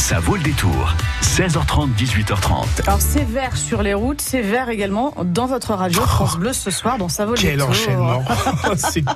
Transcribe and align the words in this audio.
Ça 0.00 0.18
vaut 0.18 0.34
le 0.36 0.42
détour. 0.42 0.94
16h30, 1.22 1.90
18h30. 1.94 2.82
Alors 2.86 3.00
c'est 3.00 3.22
vert 3.22 3.54
sur 3.56 3.82
les 3.82 3.94
routes, 3.94 4.20
c'est 4.20 4.40
vert 4.40 4.68
également 4.70 5.14
dans 5.22 5.46
votre 5.46 5.74
radio 5.74 6.00
France 6.00 6.36
Bleu 6.38 6.52
ce 6.54 6.70
soir 6.70 6.96
dans 6.98 7.08
Ça 7.10 7.26
vaut 7.26 7.34
le 7.34 7.38
Quel 7.38 7.58
détour. 7.58 7.68
enchaînement 7.68 8.24
C'est 8.76 9.02
de, 9.04 9.12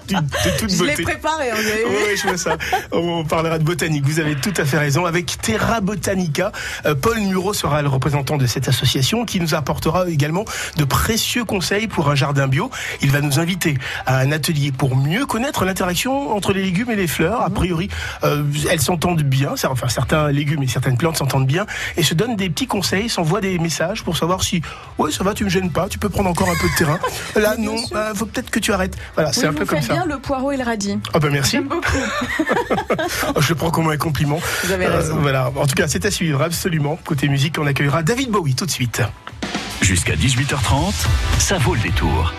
toute 0.58 0.70
Je 0.70 0.84
l'ai 0.84 0.90
beauté. 0.92 1.02
préparé, 1.02 1.50
hein, 1.50 1.54
avez 1.56 1.84
vu 1.84 1.84
Oui, 1.88 2.16
je 2.16 2.28
vois 2.28 2.36
ça. 2.36 2.56
On 2.92 3.24
parlera 3.24 3.58
de 3.58 3.64
botanique. 3.64 4.04
Vous 4.04 4.20
avez 4.20 4.36
tout 4.36 4.52
à 4.56 4.64
fait 4.64 4.78
raison. 4.78 5.06
Avec 5.06 5.38
Terra 5.40 5.80
Botanica, 5.80 6.52
euh, 6.86 6.94
Paul 6.94 7.18
Muro 7.18 7.54
sera 7.54 7.80
le 7.82 7.88
représentant 7.88 8.36
de 8.36 8.46
cette 8.46 8.68
association 8.68 9.24
qui 9.24 9.40
nous 9.40 9.54
apportera 9.54 10.08
également 10.08 10.44
de 10.76 10.84
précieux 10.84 11.44
conseils 11.44 11.88
pour 11.88 12.10
un 12.10 12.14
jardin 12.14 12.46
bio. 12.46 12.70
Il 13.00 13.10
va 13.10 13.22
nous 13.22 13.40
inviter 13.40 13.78
à 14.06 14.18
un 14.18 14.30
atelier 14.32 14.70
pour 14.70 14.96
mieux 14.96 15.24
connaître 15.26 15.64
l'interaction 15.64 16.36
entre 16.36 16.52
les 16.52 16.62
légumes 16.62 16.90
et 16.90 16.96
les 16.96 17.08
fleurs. 17.08 17.40
A 17.40 17.50
priori, 17.50 17.88
euh, 18.22 18.44
elles 18.70 18.82
s'entendent 18.82 19.22
bien. 19.22 19.54
Enfin, 19.64 19.88
certains 19.88 20.30
légumes 20.30 20.62
et 20.62 20.73
certaines 20.74 20.96
plantes 20.96 21.16
s'entendent 21.16 21.46
bien 21.46 21.66
et 21.96 22.02
se 22.02 22.14
donnent 22.14 22.36
des 22.36 22.50
petits 22.50 22.66
conseils, 22.66 23.08
s'envoient 23.08 23.40
des 23.40 23.58
messages 23.58 24.02
pour 24.02 24.16
savoir 24.16 24.42
si, 24.42 24.60
ouais, 24.98 25.10
ça 25.10 25.24
va, 25.24 25.32
tu 25.32 25.44
me 25.44 25.48
gênes 25.48 25.70
pas, 25.70 25.88
tu 25.88 25.98
peux 25.98 26.08
prendre 26.08 26.28
encore 26.28 26.50
un 26.50 26.56
peu 26.56 26.68
de 26.68 26.74
terrain. 26.74 26.98
Là, 27.36 27.54
non, 27.58 27.76
euh, 27.94 28.14
faut 28.14 28.26
peut-être 28.26 28.50
que 28.50 28.58
tu 28.58 28.72
arrêtes. 28.72 28.96
Voilà, 29.14 29.32
c'est 29.32 29.46
un 29.46 29.50
vous 29.50 29.58
peu 29.58 29.66
comme 29.66 29.80
ça. 29.80 29.94
bien 29.94 30.04
le 30.04 30.18
poireau 30.18 30.52
et 30.52 30.56
le 30.56 30.64
radis. 30.64 30.98
Ah 31.12 31.18
bah 31.18 31.28
merci. 31.30 31.52
J'aime 31.52 31.68
beaucoup. 31.68 31.96
Oh, 33.36 33.40
je 33.40 33.48
le 33.50 33.54
prends 33.54 33.70
comme 33.70 33.88
un 33.88 33.96
compliment. 33.96 34.40
Vous 34.64 34.72
avez 34.72 34.86
raison. 34.86 35.16
voilà. 35.20 35.52
En 35.56 35.66
tout 35.66 35.74
cas, 35.74 35.86
c'est 35.88 36.04
à 36.04 36.10
suivre 36.10 36.42
absolument. 36.42 36.98
Côté 37.04 37.28
musique, 37.28 37.56
on 37.58 37.66
accueillera 37.66 38.02
David 38.02 38.30
Bowie 38.30 38.54
tout 38.54 38.66
de 38.66 38.70
suite. 38.70 39.02
Jusqu'à 39.80 40.14
18h30, 40.14 40.92
ça 41.38 41.58
vaut 41.58 41.74
le 41.74 41.80
détour. 41.80 42.32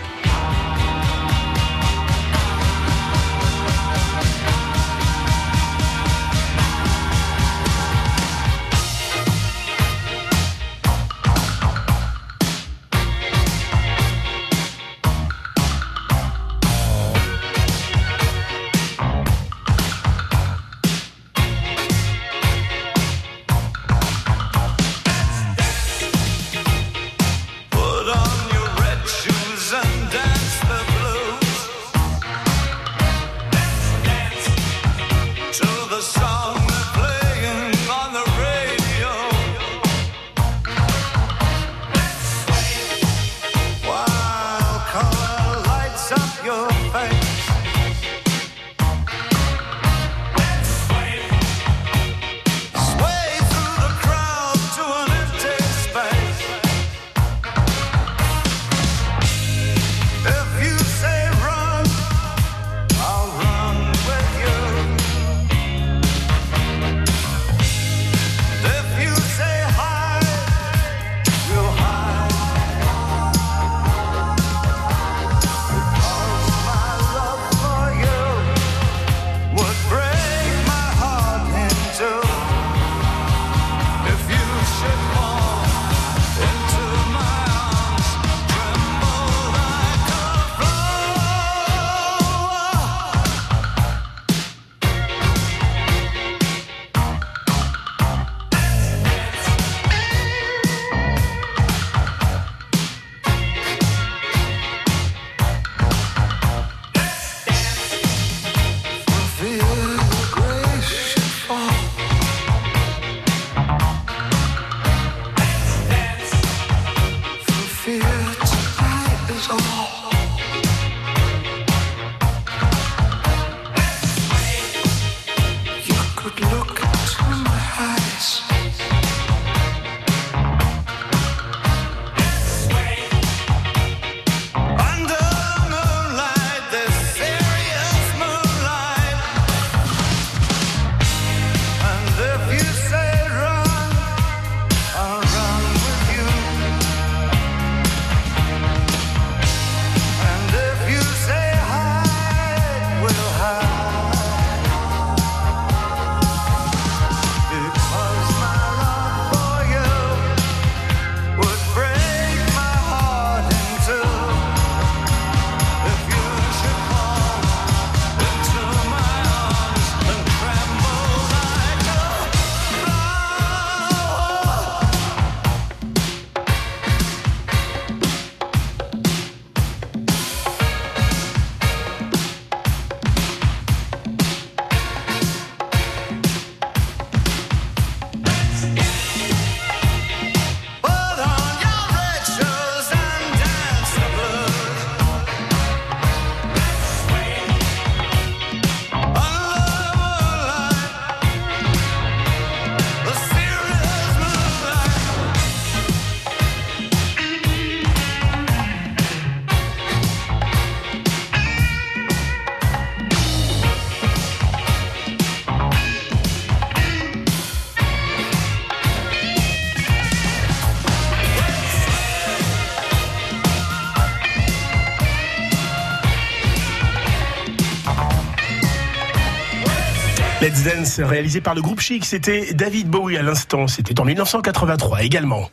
Dance, 230.66 230.98
réalisé 230.98 231.40
par 231.40 231.54
le 231.54 231.62
groupe 231.62 231.78
Chic. 231.78 232.04
C'était 232.04 232.52
David 232.52 232.88
Bowie 232.88 233.16
à 233.16 233.22
l'instant. 233.22 233.68
C'était 233.68 234.00
en 234.00 234.04
1983 234.04 235.04
également. 235.04 235.48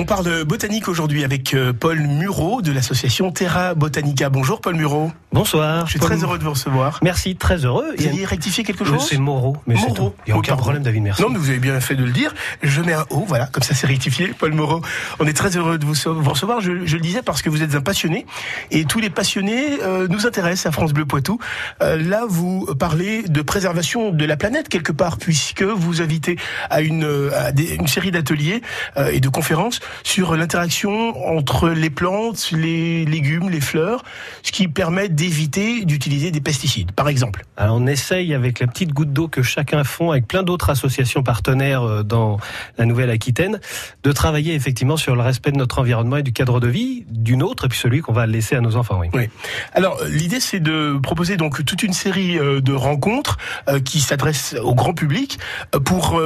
On 0.00 0.04
parle 0.04 0.44
botanique 0.44 0.86
aujourd'hui 0.86 1.24
avec 1.24 1.54
euh, 1.54 1.72
Paul 1.72 1.98
Murau 1.98 2.62
de 2.62 2.70
l'association 2.70 3.32
Terra 3.32 3.74
Botanica. 3.74 4.30
Bonjour 4.30 4.60
Paul 4.60 4.76
Murau. 4.76 5.10
Bonsoir. 5.32 5.86
Je 5.86 5.90
suis 5.90 5.98
Paul- 5.98 6.10
très 6.10 6.22
heureux 6.22 6.38
de 6.38 6.44
vous 6.44 6.50
recevoir. 6.50 7.00
Merci, 7.02 7.34
très 7.34 7.64
heureux. 7.64 7.84
Vous 7.98 8.06
alliez 8.06 8.24
rectifier 8.24 8.62
quelque 8.62 8.84
chose 8.84 9.04
C'est 9.10 9.18
Moreau, 9.18 9.56
mais 9.66 9.74
Moreau. 9.74 10.14
Il 10.24 10.30
n'y 10.30 10.34
a 10.34 10.38
aucun 10.38 10.50
pardon. 10.52 10.62
problème, 10.62 10.82
David, 10.84 11.02
merci. 11.02 11.20
Non, 11.20 11.30
mais 11.30 11.38
vous 11.38 11.50
avez 11.50 11.58
bien 11.58 11.80
fait 11.80 11.96
de 11.96 12.04
le 12.04 12.12
dire. 12.12 12.32
Je 12.62 12.80
mets 12.80 12.92
un 12.92 13.06
O, 13.10 13.24
voilà, 13.26 13.46
comme 13.46 13.64
ça 13.64 13.74
c'est 13.74 13.88
rectifié. 13.88 14.28
Paul 14.38 14.52
Moreau, 14.52 14.82
on 15.18 15.26
est 15.26 15.32
très 15.36 15.56
heureux 15.56 15.78
de 15.78 15.84
vous, 15.84 15.94
recevoir. 16.30 16.60
Je, 16.60 16.86
je 16.86 16.94
le 16.94 17.02
disais 17.02 17.22
parce 17.22 17.42
que 17.42 17.50
vous 17.50 17.64
êtes 17.64 17.74
un 17.74 17.80
passionné 17.80 18.24
et 18.70 18.84
tous 18.84 19.00
les 19.00 19.10
passionnés 19.10 19.82
euh, 19.82 20.06
nous 20.08 20.28
intéressent 20.28 20.66
à 20.66 20.70
France 20.70 20.92
Bleu 20.92 21.06
Poitou. 21.06 21.40
Euh, 21.82 22.00
là, 22.00 22.22
vous 22.28 22.66
parlez 22.78 23.24
de 23.24 23.42
préservation 23.42 24.12
de 24.12 24.24
la 24.24 24.36
planète 24.36 24.68
quelque 24.68 24.92
part 24.92 25.18
puisque 25.18 25.64
vous 25.64 26.02
invitez 26.02 26.36
à 26.70 26.82
une, 26.82 27.30
à 27.34 27.50
des- 27.50 27.74
une 27.74 27.88
série 27.88 28.12
d'ateliers 28.12 28.62
euh, 28.96 29.10
et 29.12 29.18
de 29.18 29.28
conférences 29.28 29.80
sur 30.02 30.36
l'interaction 30.36 31.26
entre 31.26 31.68
les 31.68 31.90
plantes, 31.90 32.50
les 32.52 33.04
légumes, 33.04 33.50
les 33.50 33.60
fleurs, 33.60 34.02
ce 34.42 34.52
qui 34.52 34.68
permet 34.68 35.08
d'éviter 35.08 35.84
d'utiliser 35.84 36.30
des 36.30 36.40
pesticides, 36.40 36.92
par 36.92 37.08
exemple. 37.08 37.44
Alors, 37.56 37.76
on 37.76 37.86
essaye 37.86 38.34
avec 38.34 38.60
la 38.60 38.66
petite 38.66 38.92
goutte 38.92 39.12
d'eau 39.12 39.28
que 39.28 39.42
chacun 39.42 39.84
font 39.84 40.10
avec 40.10 40.26
plein 40.26 40.42
d'autres 40.42 40.70
associations 40.70 41.22
partenaires 41.22 41.82
euh, 41.82 42.02
dans 42.02 42.38
la 42.76 42.84
Nouvelle-Aquitaine, 42.84 43.60
de 44.02 44.12
travailler 44.12 44.54
effectivement 44.54 44.96
sur 44.96 45.16
le 45.16 45.22
respect 45.22 45.52
de 45.52 45.58
notre 45.58 45.78
environnement 45.78 46.16
et 46.16 46.22
du 46.22 46.32
cadre 46.32 46.60
de 46.60 46.68
vie, 46.68 47.04
du 47.08 47.36
nôtre, 47.36 47.66
et 47.66 47.68
puis 47.68 47.78
celui 47.78 48.00
qu'on 48.00 48.12
va 48.12 48.26
laisser 48.26 48.56
à 48.56 48.60
nos 48.60 48.76
enfants. 48.76 48.98
Oui. 49.00 49.08
Oui. 49.14 49.28
Alors 49.72 49.98
l'idée 50.04 50.40
c'est 50.40 50.60
de 50.60 50.98
proposer 51.02 51.36
donc 51.36 51.64
toute 51.64 51.82
une 51.82 51.92
série 51.92 52.38
euh, 52.38 52.60
de 52.60 52.72
rencontres 52.72 53.38
euh, 53.68 53.80
qui 53.80 54.00
s'adressent 54.00 54.56
au 54.62 54.74
grand 54.74 54.94
public 54.94 55.38
pour 55.84 56.20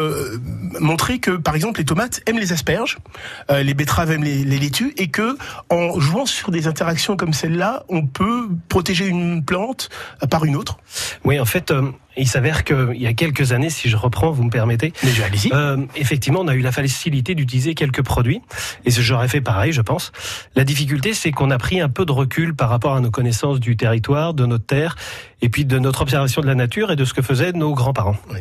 montrer 0.81 1.19
que 1.19 1.32
par 1.32 1.55
exemple 1.55 1.81
les 1.81 1.85
tomates 1.85 2.20
aiment 2.26 2.38
les 2.38 2.53
asperges, 2.53 2.99
euh, 3.52 3.62
les 3.62 3.75
betteraves 3.75 4.10
aiment 4.10 4.25
les, 4.25 4.44
les 4.44 4.58
laitues 4.58 4.93
et 4.96 5.08
que 5.08 5.37
en 5.70 6.00
jouant 6.00 6.26
sur 6.26 6.50
des 6.50 6.66
interactions 6.66 7.16
comme 7.16 7.32
celle-là, 7.32 7.84
on 7.88 8.06
peut 8.06 8.49
protéger 8.69 9.06
une 9.06 9.44
plante 9.44 9.90
par 10.31 10.44
une 10.44 10.56
autre. 10.56 10.78
Oui, 11.25 11.38
en 11.38 11.44
fait, 11.44 11.70
euh, 11.70 11.90
il 12.16 12.28
s'avère 12.28 12.64
qu'il 12.64 13.00
y 13.00 13.06
a 13.06 13.14
quelques 13.14 13.52
années, 13.52 13.70
si 13.70 13.88
je 13.88 13.96
reprends, 13.96 14.31
vous 14.31 14.44
me 14.44 14.50
permettez, 14.50 14.93
Mais 15.02 15.10
je 15.10 15.22
allez-y. 15.22 15.50
Euh, 15.52 15.78
effectivement, 15.96 16.40
on 16.40 16.49
a 16.49 16.54
eu 16.54 16.60
la 16.60 16.72
facilité 16.72 17.34
d'utiliser 17.34 17.75
quelques 17.75 18.02
produits, 18.02 18.40
et 18.84 18.90
j'aurais 18.90 19.28
fait 19.28 19.40
pareil, 19.40 19.72
je 19.72 19.81
pense. 19.81 20.12
La 20.55 20.64
difficulté, 20.64 21.14
c'est 21.14 21.31
qu'on 21.31 21.50
a 21.50 21.58
pris 21.58 21.81
un 21.81 21.88
peu 21.88 22.05
de 22.05 22.12
recul 22.12 22.55
par 22.55 22.69
rapport 22.69 22.94
à 22.94 23.00
nos 23.00 23.10
connaissances 23.10 23.60
du 23.60 23.76
territoire, 23.76 24.34
de 24.34 24.46
notre 24.46 24.66
terre, 24.66 24.96
et 25.40 25.48
puis 25.48 25.64
de 25.64 25.78
notre 25.78 26.02
observation 26.02 26.43
de 26.43 26.46
la 26.46 26.55
nature 26.55 26.90
et 26.90 26.96
de 26.96 27.05
ce 27.05 27.14
que 27.14 27.22
faisaient 27.22 27.52
nos 27.52 27.75
grands-parents. 27.75 28.16
Oui. 28.31 28.40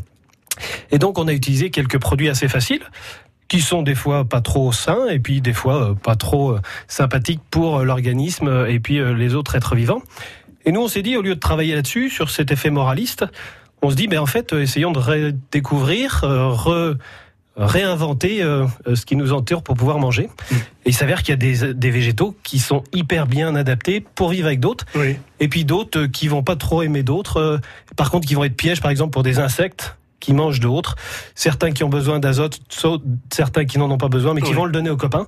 Et 0.92 1.00
donc, 1.00 1.18
on 1.18 1.28
a 1.28 1.34
utilisé 1.34 1.70
quelques 1.70 1.98
produits 1.98 2.30
assez 2.30 2.48
faciles 2.48 2.84
qui 3.52 3.60
sont 3.60 3.82
des 3.82 3.96
fois 3.96 4.24
pas 4.24 4.40
trop 4.40 4.72
sains 4.72 5.08
et 5.10 5.20
puis 5.20 5.42
des 5.42 5.52
fois 5.52 5.90
euh, 5.90 5.94
pas 5.94 6.16
trop 6.16 6.52
euh, 6.52 6.62
sympathiques 6.88 7.42
pour 7.52 7.80
euh, 7.80 7.84
l'organisme 7.84 8.66
et 8.70 8.80
puis 8.80 8.98
les 9.14 9.36
autres 9.36 9.56
êtres 9.56 9.76
vivants. 9.76 10.02
Et 10.66 10.72
nous, 10.72 10.82
on 10.82 10.88
s'est 10.88 11.02
dit, 11.02 11.18
au 11.18 11.22
lieu 11.22 11.36
de 11.36 11.40
travailler 11.40 11.76
là-dessus, 11.76 12.10
sur 12.10 12.30
cet 12.30 12.50
effet 12.52 12.70
moraliste, 12.70 13.26
on 13.82 13.90
se 13.90 13.96
dit, 13.96 14.08
ben 14.08 14.20
en 14.20 14.26
fait, 14.26 14.54
essayons 14.54 14.92
de 14.94 15.00
redécouvrir, 15.00 16.22
re- 16.24 16.96
réinventer 17.58 18.42
euh, 18.42 18.66
ce 18.94 19.06
qui 19.06 19.16
nous 19.18 19.34
entoure 19.34 19.64
pour 19.64 19.76
pouvoir 19.76 20.00
manger. 20.00 20.30
Et 20.86 20.90
il 20.92 20.94
s'avère 20.94 21.22
qu'il 21.24 21.30
y 21.32 21.34
a 21.34 21.36
des, 21.36 21.74
des 21.74 21.92
végétaux 21.92 22.36
qui 22.44 22.60
sont 22.60 22.84
hyper 22.94 23.28
bien 23.28 23.56
adaptés 23.56 24.00
pour 24.16 24.30
vivre 24.30 24.48
avec 24.48 24.60
d'autres, 24.60 24.86
Oui. 24.96 25.18
et 25.42 25.48
puis 25.50 25.66
d'autres 25.66 26.06
qui 26.06 26.28
vont 26.30 26.44
pas 26.44 26.56
trop 26.56 26.84
aimer 26.84 27.04
d'autres. 27.04 27.38
euh, 27.38 27.58
par 27.98 28.10
contre, 28.12 28.28
qui 28.28 28.36
vont 28.36 28.44
être 28.46 28.56
pièges, 28.56 28.82
par 28.82 28.92
exemple, 28.92 29.12
pour 29.12 29.24
des 29.24 29.40
insectes 29.40 29.98
qui 30.22 30.34
mangent 30.34 30.62
d'autres, 30.62 30.96
certains 31.36 31.72
qui 31.72 31.84
ont 31.84 31.90
besoin 31.90 32.20
d'azote, 32.20 32.60
certains 33.34 33.66
qui 33.66 33.78
n'en 33.78 33.92
ont 33.92 33.98
pas 33.98 34.08
besoin, 34.08 34.34
mais 34.34 34.42
qui 34.42 34.52
Oui. 34.52 34.56
vont 34.56 34.66
le 34.66 34.72
donner 34.72 34.90
aux 34.90 34.96
copains. 34.98 35.28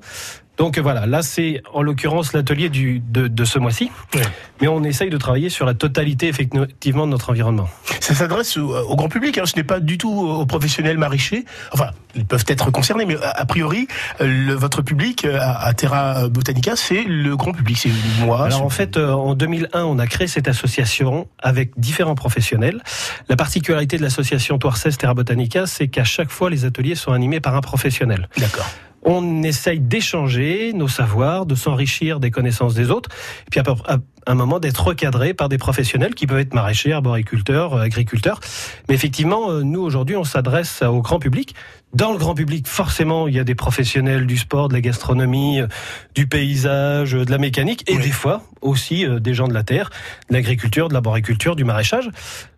Donc 0.57 0.77
euh, 0.77 0.81
voilà, 0.81 1.05
là 1.07 1.21
c'est 1.23 1.61
en 1.73 1.81
l'occurrence 1.81 2.33
l'atelier 2.33 2.69
de, 2.69 3.27
de 3.27 3.45
ce 3.45 3.57
mois-ci, 3.57 3.89
Oui. 4.13 4.21
mais 4.61 4.67
on 4.67 4.83
essaye 4.83 5.09
de 5.09 5.17
travailler 5.17 5.49
sur 5.49 5.65
la 5.65 5.73
totalité 5.73 6.27
effectivement 6.27 7.07
de 7.07 7.11
notre 7.11 7.31
environnement. 7.31 7.67
Ça 7.99 8.13
s'adresse 8.13 8.55
au, 8.57 8.75
au 8.75 8.95
grand 8.95 9.09
public, 9.09 9.37
hein. 9.39 9.45
ce 9.45 9.55
n'est 9.55 9.63
pas 9.63 9.79
du 9.79 9.97
tout 9.97 10.11
aux 10.11 10.45
professionnels 10.45 10.97
maraîchers. 10.99 11.45
Enfin, 11.71 11.87
ils 12.15 12.25
peuvent 12.25 12.43
être 12.47 12.69
concernés, 12.69 13.05
mais 13.05 13.15
a, 13.23 13.29
a 13.31 13.45
priori, 13.45 13.87
euh, 14.21 14.25
le- 14.47 14.53
votre 14.53 14.81
public 14.83 15.25
euh, 15.25 15.39
à, 15.41 15.65
à 15.65 15.73
Terra 15.73 16.27
Botanica, 16.29 16.75
c'est 16.75 17.03
le 17.03 17.35
grand 17.35 17.53
public, 17.53 17.77
c'est 17.77 17.89
moi. 18.23 18.45
Alors 18.45 18.61
en 18.63 18.69
fait, 18.69 18.97
euh, 18.97 19.11
en 19.11 19.33
2001, 19.33 19.83
on 19.85 19.97
a 19.97 20.05
créé 20.05 20.27
cette 20.27 20.47
association 20.47 21.27
avec 21.41 21.71
différents 21.77 22.15
professionnels. 22.15 22.83
La 23.27 23.35
particularité 23.35 23.97
de 23.97 24.03
l'association 24.03 24.59
Toircès 24.59 24.91
Terra 24.91 25.15
Botanica, 25.15 25.65
c'est 25.65 25.87
qu'à 25.87 26.03
chaque 26.03 26.29
fois, 26.29 26.49
les 26.51 26.65
ateliers 26.65 26.95
sont 26.95 27.11
animés 27.11 27.39
par 27.39 27.55
un 27.55 27.61
professionnel. 27.61 28.29
D'accord. 28.37 28.67
On 29.05 29.43
essaye 29.43 29.79
d'échanger 29.79 30.71
nos 30.73 30.87
savoirs, 30.87 31.45
de 31.45 31.55
s'enrichir 31.55 32.19
des 32.19 32.31
connaissances 32.31 32.73
des 32.73 32.89
autres, 32.89 33.09
et 33.47 33.49
puis 33.49 33.59
à, 33.59 33.97
un 34.25 34.35
moment 34.35 34.59
d'être 34.59 34.83
recadré 34.87 35.33
par 35.33 35.49
des 35.49 35.57
professionnels 35.57 36.15
qui 36.15 36.27
peuvent 36.27 36.39
être 36.39 36.53
maraîchers, 36.53 36.93
arboriculteurs, 36.93 37.73
euh, 37.73 37.81
agriculteurs. 37.81 38.39
Mais 38.87 38.95
effectivement, 38.95 39.51
euh, 39.51 39.63
nous 39.63 39.81
aujourd'hui, 39.81 40.15
on 40.15 40.23
s'adresse 40.23 40.81
au 40.81 41.01
grand 41.01 41.19
public. 41.19 41.55
Dans 41.93 42.11
le 42.11 42.17
grand 42.17 42.33
public, 42.33 42.67
forcément, 42.67 43.27
il 43.27 43.35
y 43.35 43.39
a 43.39 43.43
des 43.43 43.55
professionnels 43.55 44.25
du 44.25 44.37
sport, 44.37 44.69
de 44.69 44.73
la 44.73 44.81
gastronomie, 44.81 45.59
euh, 45.59 45.67
du 46.15 46.27
paysage, 46.27 47.11
de 47.11 47.29
la 47.29 47.37
mécanique, 47.37 47.83
et 47.87 47.97
Oui. 47.97 48.03
des 48.03 48.11
fois 48.11 48.43
aussi 48.61 49.05
des 49.19 49.33
gens 49.33 49.47
de 49.47 49.53
la 49.53 49.63
terre, 49.63 49.89
de 50.29 50.35
l'agriculture, 50.35 50.87
de 50.87 50.93
l'arboriculture, 50.93 51.55
du 51.55 51.65
maraîchage. 51.65 52.09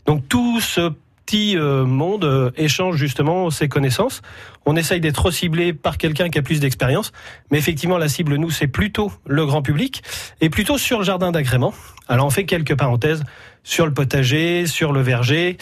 Donc 0.05 0.27
tout 0.29 0.61
ce 0.61 0.91
petit 1.25 1.57
euh, 1.57 1.85
monde 1.85 2.23
euh, 2.23 2.51
échange 2.55 2.97
justement 2.97 3.49
ses 3.49 3.67
connaissances. 3.67 4.21
On 4.65 4.75
essaye 4.75 5.01
d'être 5.01 5.31
ciblé 5.31 5.73
par 5.73 5.97
quelqu'un 5.97 6.29
qui 6.29 6.37
a 6.37 6.41
plus 6.41 6.59
d'expérience, 6.59 7.11
mais 7.51 7.57
effectivement 7.57 7.97
la 7.97 8.09
cible 8.09 8.35
nous 8.35 8.51
c'est 8.51 8.67
plutôt 8.67 9.11
le 9.25 9.45
grand 9.45 9.61
public 9.61 10.03
et 10.41 10.49
plutôt 10.49 10.77
sur 10.77 10.99
le 10.99 11.05
jardin 11.05 11.31
d'agrément. 11.31 11.73
Alors 12.07 12.25
on 12.25 12.29
fait 12.29 12.45
quelques 12.45 12.75
parenthèses 12.75 13.23
sur 13.63 13.85
le 13.85 13.93
potager, 13.93 14.67
sur 14.67 14.91
le 14.91 15.01
verger. 15.01 15.57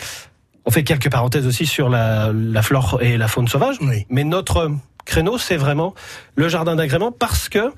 On 0.65 0.71
fait 0.71 0.83
quelques 0.83 1.09
parenthèses 1.09 1.47
aussi 1.47 1.65
sur 1.65 1.89
la, 1.89 2.31
la 2.33 2.61
flore 2.61 2.99
et 3.01 3.17
la 3.17 3.27
faune 3.27 3.47
sauvage. 3.47 3.77
Oui. 3.81 4.05
Mais 4.09 4.23
notre 4.23 4.71
créneau, 5.05 5.37
c'est 5.37 5.57
vraiment 5.57 5.93
le 6.35 6.47
jardin 6.47 6.75
d'agrément 6.75 7.11
parce 7.11 7.49
que 7.49 7.71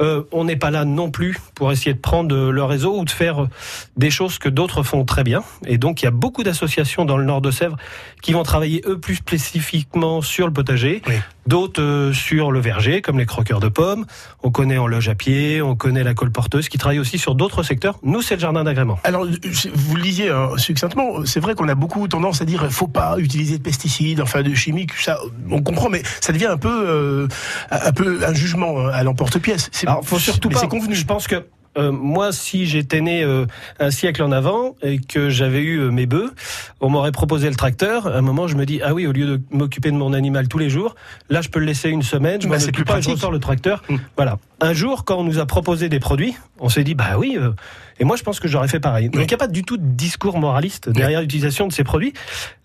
euh, 0.00 0.22
on 0.32 0.44
n'est 0.44 0.56
pas 0.56 0.70
là 0.70 0.84
non 0.84 1.10
plus 1.10 1.38
pour 1.54 1.70
essayer 1.72 1.92
de 1.94 1.98
prendre 2.00 2.34
euh, 2.34 2.50
le 2.50 2.64
réseau 2.64 2.98
ou 2.98 3.04
de 3.04 3.10
faire 3.10 3.42
euh, 3.42 3.48
des 3.96 4.10
choses 4.10 4.38
que 4.38 4.48
d'autres 4.48 4.82
font 4.82 5.04
très 5.04 5.24
bien. 5.24 5.42
Et 5.66 5.78
donc, 5.78 6.02
il 6.02 6.06
y 6.06 6.08
a 6.08 6.12
beaucoup 6.12 6.42
d'associations 6.42 7.04
dans 7.04 7.16
le 7.16 7.24
nord 7.24 7.40
de 7.40 7.50
Sèvres 7.50 7.76
qui 8.22 8.32
vont 8.32 8.42
travailler 8.42 8.82
eux 8.86 8.98
plus 8.98 9.16
spécifiquement 9.16 10.20
sur 10.22 10.46
le 10.46 10.52
potager, 10.52 11.02
Oui. 11.06 11.14
d'autres 11.46 11.82
euh, 11.82 12.12
sur 12.12 12.50
le 12.52 12.60
verger, 12.60 13.02
comme 13.02 13.18
les 13.18 13.26
croqueurs 13.26 13.60
de 13.60 13.68
pommes. 13.68 14.06
On 14.42 14.50
connaît 14.50 14.78
en 14.78 14.86
loge 14.86 15.08
à 15.08 15.14
pied, 15.14 15.60
on 15.62 15.76
connaît 15.76 16.04
la 16.04 16.14
colle 16.14 16.30
porteuse, 16.32 16.68
qui 16.68 16.78
travaille 16.78 16.98
aussi 16.98 17.18
sur 17.18 17.34
d'autres 17.34 17.62
secteurs. 17.62 17.98
Nous, 18.02 18.22
c'est 18.22 18.34
le 18.34 18.40
jardin 18.40 18.64
d'agrément. 18.64 18.98
Alors, 19.04 19.26
vous 19.74 19.96
le 19.96 20.02
disiez 20.02 20.30
hein, 20.30 20.50
succinctement, 20.56 21.24
c'est 21.26 21.40
vrai 21.40 21.54
qu'on 21.54 21.68
a 21.68 21.74
beaucoup 21.74 22.06
tendance 22.08 22.40
à 22.40 22.44
dire 22.44 22.70
faut 22.70 22.86
pas 22.88 23.16
utiliser 23.18 23.58
de 23.58 23.62
pesticides, 23.62 24.20
enfin 24.20 24.42
de 24.42 24.54
chimiques, 24.54 24.92
ça, 24.94 25.18
on 25.50 25.60
comprend, 25.62 25.88
mais 25.90 26.02
ça 26.20 26.32
devient 26.32 26.46
un 26.46 26.56
peu, 26.56 26.88
euh, 26.88 27.28
un 27.70 27.92
peu 27.92 28.20
un 28.26 28.32
jugement 28.34 28.78
hein, 28.80 28.90
à 28.92 29.02
l'emporte-pièce. 29.02 29.68
C'est- 29.72 29.88
Alors, 29.90 30.04
faut 30.04 30.18
surtout 30.18 30.48
mais 30.48 30.54
pas. 30.54 30.60
C'est 30.60 30.68
convenu. 30.68 30.94
Je 30.94 31.04
pense 31.06 31.26
que 31.26 31.44
euh, 31.78 31.92
moi, 31.92 32.32
si 32.32 32.66
j'étais 32.66 33.00
né 33.00 33.22
euh, 33.22 33.46
un 33.78 33.92
siècle 33.92 34.24
en 34.24 34.32
avant 34.32 34.74
et 34.82 34.98
que 34.98 35.30
j'avais 35.30 35.62
eu 35.62 35.78
euh, 35.78 35.90
mes 35.92 36.06
bœufs, 36.06 36.32
on 36.80 36.88
m'aurait 36.90 37.12
proposé 37.12 37.48
le 37.48 37.54
tracteur. 37.54 38.08
À 38.08 38.16
un 38.18 38.22
moment, 38.22 38.48
je 38.48 38.56
me 38.56 38.66
dis 38.66 38.80
ah 38.82 38.92
oui, 38.92 39.06
au 39.06 39.12
lieu 39.12 39.26
de 39.26 39.40
m'occuper 39.52 39.92
de 39.92 39.96
mon 39.96 40.12
animal 40.12 40.48
tous 40.48 40.58
les 40.58 40.68
jours, 40.68 40.96
là, 41.28 41.42
je 41.42 41.48
peux 41.48 41.60
le 41.60 41.66
laisser 41.66 41.88
une 41.90 42.02
semaine. 42.02 42.42
Je 42.42 42.48
Bah, 42.48 42.56
m'en 42.56 42.62
occupe 42.62 42.74
plus 42.74 42.84
pas, 42.84 42.94
et 42.94 43.02
je 43.02 43.06
pratique. 43.06 43.14
ressors 43.14 43.30
le 43.30 43.38
tracteur. 43.38 43.82
Mm. 43.88 43.96
Voilà. 44.16 44.38
Un 44.60 44.72
jour, 44.72 45.04
quand 45.04 45.16
on 45.16 45.24
nous 45.24 45.38
a 45.38 45.46
proposé 45.46 45.88
des 45.88 46.00
produits, 46.00 46.34
on 46.58 46.68
s'est 46.68 46.82
dit 46.84 46.94
bah 46.94 47.16
oui. 47.18 47.36
euh, 47.40 47.52
et 48.00 48.04
moi, 48.04 48.16
je 48.16 48.22
pense 48.24 48.40
que 48.40 48.48
j'aurais 48.48 48.66
fait 48.68 48.80
pareil. 48.80 49.10
Donc, 49.10 49.22
il 49.22 49.26
n'y 49.28 49.34
a 49.34 49.36
pas 49.38 49.46
du 49.46 49.62
tout 49.62 49.76
de 49.76 49.84
discours 49.84 50.38
moraliste 50.40 50.88
derrière 50.88 51.20
l'utilisation 51.20 51.68
de 51.68 51.72
ces 51.72 51.84
produits. 51.84 52.14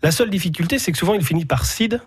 La 0.02 0.12
seule 0.12 0.30
difficulté, 0.30 0.80
c'est 0.80 0.92
que 0.94 0.98
souvent, 0.98 1.14
il 1.14 1.24
finit 1.26 1.44
par 1.46 1.66
cid 1.66 2.02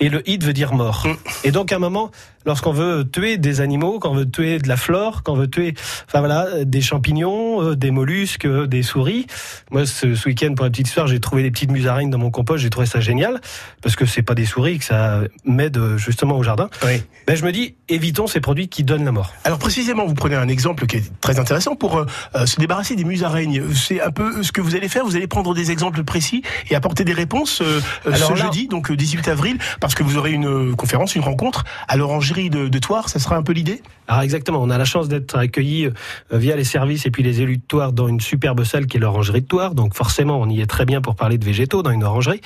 et 0.00 0.08
le 0.08 0.26
id 0.28 0.42
veut 0.42 0.54
dire 0.54 0.72
mort. 0.72 1.06
Mm. 1.06 1.16
Et 1.44 1.50
donc, 1.52 1.70
à 1.72 1.76
un 1.76 1.78
moment, 1.78 2.10
lorsqu'on 2.46 2.72
veut 2.72 3.08
tuer 3.10 3.36
des 3.38 3.60
animaux, 3.60 3.98
quand 3.98 4.10
on 4.10 4.14
veut 4.14 4.30
tuer 4.30 4.58
de 4.58 4.68
la 4.68 4.76
flore, 4.76 5.22
quand 5.22 5.32
on 5.32 5.36
veut 5.36 5.48
tuer, 5.50 5.74
enfin 6.06 6.20
voilà, 6.20 6.64
des 6.64 6.80
champignons, 6.80 7.62
euh, 7.62 7.76
des 7.76 7.90
mollusques, 7.90 8.46
euh, 8.46 8.66
des 8.66 8.82
souris. 8.82 9.26
Moi, 9.70 9.86
ce, 9.86 10.14
ce 10.14 10.28
week-end, 10.28 10.54
pour 10.54 10.64
la 10.64 10.70
petite 10.70 10.88
histoire, 10.88 11.06
j'ai 11.06 11.20
trouvé 11.20 11.42
des 11.42 11.50
petites 11.50 11.70
musaraignes 11.70 12.10
dans 12.10 12.18
mon 12.18 12.30
compost. 12.30 12.62
J'ai 12.62 12.70
trouvé 12.70 12.86
ça 12.86 13.00
génial 13.00 13.40
parce 13.82 13.96
que 13.96 14.06
c'est 14.06 14.22
pas 14.22 14.34
des 14.34 14.46
souris 14.46 14.78
que 14.78 14.84
ça 14.84 15.20
m'aide 15.44 15.76
euh, 15.76 15.96
justement 15.98 16.36
au 16.36 16.42
jardin. 16.42 16.68
Oui. 16.84 17.02
Ben, 17.26 17.36
je 17.36 17.44
me 17.44 17.52
dis, 17.52 17.74
évitons 17.88 18.26
ces 18.26 18.40
produits 18.40 18.68
qui 18.68 18.84
donnent 18.84 19.04
la 19.04 19.12
mort. 19.12 19.32
Alors 19.44 19.58
précisément, 19.58 20.06
vous 20.06 20.14
prenez 20.14 20.36
un 20.36 20.48
exemple 20.48 20.86
qui 20.86 20.96
est 20.96 21.20
très 21.20 21.38
intéressant 21.38 21.76
pour 21.76 21.98
euh, 21.98 22.46
se 22.46 22.58
débarrasser 22.58 22.96
des 22.96 23.04
musaraignes. 23.04 23.62
C'est 23.74 24.00
un 24.00 24.10
peu 24.10 24.42
ce 24.42 24.52
que 24.52 24.60
vous 24.60 24.74
allez 24.74 24.88
faire. 24.88 25.04
Vous 25.04 25.16
allez 25.16 25.26
prendre 25.26 25.54
des 25.54 25.70
exemples 25.70 26.02
précis 26.04 26.42
et 26.70 26.74
apporter 26.74 27.04
des 27.04 27.12
réponses 27.12 27.60
euh, 27.62 27.80
Alors 28.06 28.30
ce 28.30 28.34
là- 28.34 28.44
jeudi, 28.46 28.66
donc 28.68 28.90
euh, 28.90 28.96
18 28.96 29.28
avril, 29.28 29.58
parce 29.80 29.94
que 29.94 30.02
vous 30.02 30.16
aurez 30.16 30.32
une 30.32 30.74
conférence, 30.76 31.14
une 31.14 31.22
rencontre 31.22 31.64
à 31.88 31.96
de, 32.32 32.68
de 32.68 32.78
Toire. 32.78 33.08
Ça 33.08 33.18
sera 33.18 33.36
un 33.36 33.42
peu 33.42 33.52
l'idée? 33.52 33.82
Alors 34.08 34.22
exactement, 34.22 34.62
on 34.62 34.70
a 34.70 34.78
la 34.78 34.84
chance 34.84 35.08
d'être 35.08 35.36
accueillis 35.36 35.86
euh, 35.86 35.92
via 36.32 36.56
les 36.56 36.64
services 36.64 37.06
et 37.06 37.10
puis 37.10 37.22
les 37.22 37.40
élus 37.40 37.58
de 37.58 37.62
Toire 37.66 37.92
dans 37.92 38.08
une 38.08 38.20
superbe 38.20 38.64
salle 38.64 38.86
qui 38.86 38.96
est 38.96 39.00
l'orangerie 39.00 39.42
de 39.42 39.46
Toire. 39.46 39.74
Donc 39.74 39.94
forcément, 39.94 40.40
on 40.40 40.48
y 40.48 40.60
est 40.60 40.66
très 40.66 40.84
bien 40.84 41.00
pour 41.00 41.16
parler 41.16 41.38
de 41.38 41.44
végétaux 41.44 41.82
dans 41.82 41.90
une 41.90 42.04
orangerie. 42.04 42.40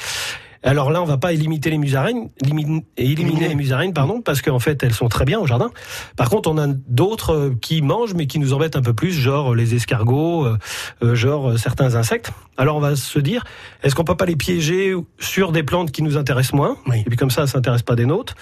Alors 0.66 0.90
là, 0.90 1.02
on 1.02 1.04
va 1.04 1.18
pas 1.18 1.34
éliminer 1.34 1.70
les 1.70 1.78
musaraignes, 1.78 2.30
éliminer, 2.42 2.86
éliminer 2.96 3.48
les 3.48 3.54
musaraignes, 3.54 3.92
pardon, 3.92 4.22
parce 4.22 4.40
qu'en 4.40 4.58
fait, 4.58 4.82
elles 4.82 4.94
sont 4.94 5.08
très 5.08 5.26
bien 5.26 5.38
au 5.38 5.46
jardin. 5.46 5.70
Par 6.16 6.30
contre, 6.30 6.50
on 6.50 6.56
a 6.56 6.66
d'autres 6.66 7.34
euh, 7.34 7.54
qui 7.60 7.82
mangent, 7.82 8.14
mais 8.14 8.26
qui 8.26 8.38
nous 8.38 8.54
embêtent 8.54 8.74
un 8.74 8.80
peu 8.80 8.94
plus, 8.94 9.12
genre 9.12 9.54
les 9.54 9.74
escargots, 9.74 10.46
euh, 10.46 10.58
euh, 11.02 11.14
genre 11.14 11.50
euh, 11.50 11.56
certains 11.58 11.94
insectes. 11.96 12.32
Alors 12.56 12.76
on 12.76 12.80
va 12.80 12.96
se 12.96 13.18
dire, 13.18 13.44
est-ce 13.82 13.94
qu'on 13.94 14.04
peut 14.04 14.16
pas 14.16 14.24
les 14.24 14.36
piéger 14.36 14.94
sur 15.18 15.52
des 15.52 15.62
plantes 15.64 15.90
qui 15.92 16.02
nous 16.02 16.16
intéressent 16.16 16.54
moins, 16.54 16.76
Oui. 16.86 17.00
et 17.00 17.04
puis 17.04 17.16
comme 17.16 17.30
ça, 17.30 17.46
ça 17.46 17.52
s'intéresse 17.54 17.82
pas 17.82 17.94
des 17.96 18.06
nôtres, 18.06 18.34